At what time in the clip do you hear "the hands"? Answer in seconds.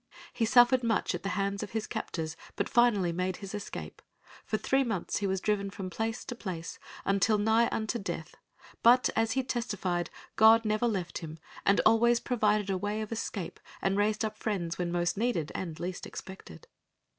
1.21-1.61